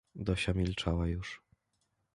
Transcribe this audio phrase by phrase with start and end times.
[0.15, 1.41] "Dosia milczała już."